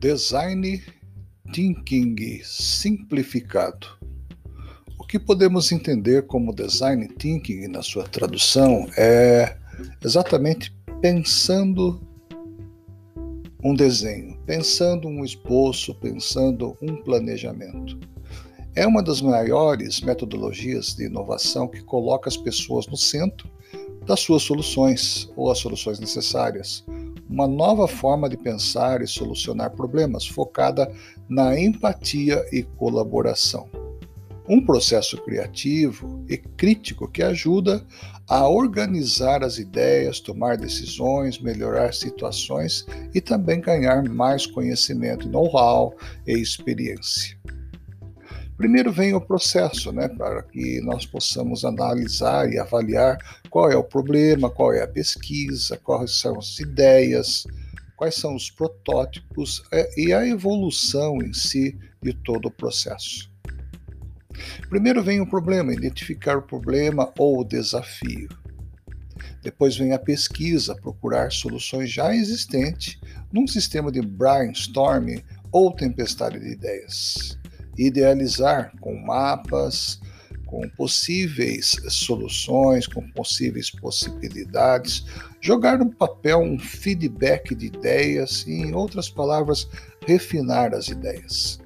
[0.00, 0.82] Design
[1.52, 3.86] Thinking simplificado.
[4.98, 9.58] O que podemos entender como Design Thinking na sua tradução é
[10.02, 12.00] exatamente pensando
[13.62, 18.00] um desenho, pensando um esboço, pensando um planejamento.
[18.74, 23.50] É uma das maiores metodologias de inovação que coloca as pessoas no centro
[24.06, 26.86] das suas soluções ou as soluções necessárias.
[27.30, 30.92] Uma nova forma de pensar e solucionar problemas focada
[31.28, 33.68] na empatia e colaboração.
[34.48, 37.86] Um processo criativo e crítico que ajuda
[38.28, 45.94] a organizar as ideias, tomar decisões, melhorar situações e também ganhar mais conhecimento, know-how
[46.26, 47.38] e experiência.
[48.60, 53.16] Primeiro vem o processo, né, para que nós possamos analisar e avaliar
[53.48, 57.46] qual é o problema, qual é a pesquisa, quais são as ideias,
[57.96, 63.32] quais são os protótipos é, e a evolução em si de todo o processo.
[64.68, 68.28] Primeiro vem o problema, identificar o problema ou o desafio.
[69.42, 73.00] Depois vem a pesquisa, procurar soluções já existentes
[73.32, 77.40] num sistema de brainstorming ou tempestade de ideias
[77.86, 80.00] idealizar com mapas,
[80.44, 85.06] com possíveis soluções, com possíveis possibilidades,
[85.40, 89.68] jogar no papel um feedback de ideias e, em outras palavras,
[90.04, 91.60] refinar as ideias.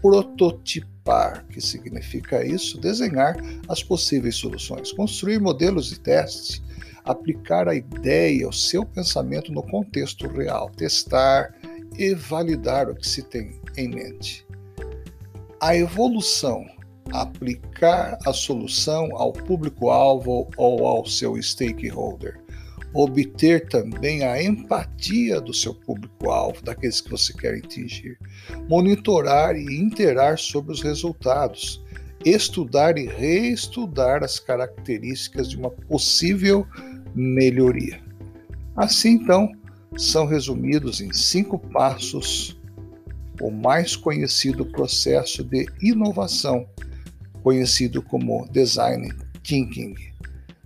[0.00, 3.36] Prototipar, que significa isso, desenhar
[3.68, 6.62] as possíveis soluções, construir modelos de teste,
[7.04, 11.54] aplicar a ideia, o seu pensamento no contexto real, testar
[11.98, 14.46] e validar o que se tem em mente
[15.60, 16.64] a evolução,
[17.12, 22.40] aplicar a solução ao público-alvo ou ao seu stakeholder,
[22.94, 28.18] obter também a empatia do seu público-alvo, daqueles que você quer atingir,
[28.68, 31.82] monitorar e interar sobre os resultados,
[32.24, 36.66] estudar e reestudar as características de uma possível
[37.14, 38.00] melhoria.
[38.76, 39.52] Assim, então,
[39.96, 42.59] são resumidos em cinco passos
[43.40, 46.68] o mais conhecido processo de inovação,
[47.42, 49.12] conhecido como design
[49.42, 49.94] thinking.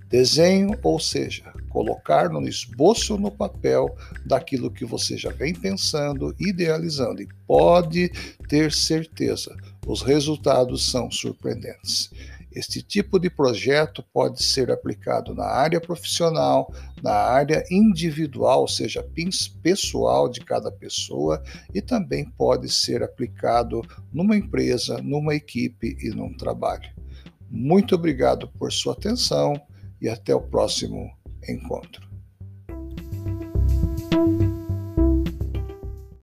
[0.08, 7.20] Desenho, ou seja, colocar no esboço no papel daquilo que você já vem pensando, idealizando,
[7.20, 8.10] e pode
[8.48, 12.12] ter certeza, os resultados são surpreendentes.
[12.54, 16.72] Este tipo de projeto pode ser aplicado na área profissional,
[17.02, 19.04] na área individual, ou seja,
[19.60, 21.42] pessoal de cada pessoa,
[21.74, 23.82] e também pode ser aplicado
[24.12, 26.88] numa empresa, numa equipe e num trabalho.
[27.50, 29.60] Muito obrigado por sua atenção
[30.00, 31.10] e até o próximo
[31.48, 32.08] encontro.